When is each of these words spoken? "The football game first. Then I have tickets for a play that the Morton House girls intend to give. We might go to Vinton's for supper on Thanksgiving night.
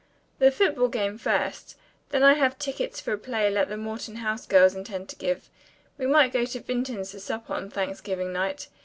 "The 0.39 0.49
football 0.49 0.87
game 0.87 1.19
first. 1.19 1.77
Then 2.09 2.23
I 2.23 2.33
have 2.33 2.57
tickets 2.57 2.99
for 2.99 3.13
a 3.13 3.19
play 3.19 3.53
that 3.53 3.69
the 3.69 3.77
Morton 3.77 4.15
House 4.15 4.47
girls 4.47 4.73
intend 4.73 5.09
to 5.09 5.15
give. 5.15 5.47
We 5.99 6.07
might 6.07 6.33
go 6.33 6.43
to 6.43 6.59
Vinton's 6.59 7.11
for 7.11 7.19
supper 7.19 7.53
on 7.53 7.69
Thanksgiving 7.69 8.33
night. 8.33 8.67